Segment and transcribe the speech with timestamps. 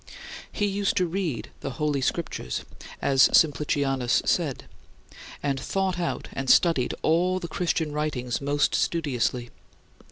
[0.51, 2.65] He used to read the Holy Scriptures,
[3.03, 4.63] as Simplicianus said,
[5.43, 9.51] and thought out and studied all the Christian writings most studiously.